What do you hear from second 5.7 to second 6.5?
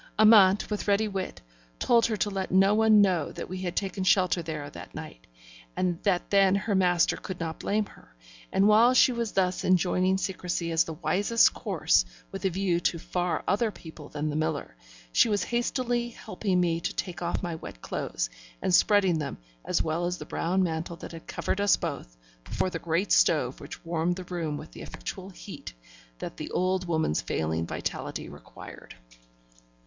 and that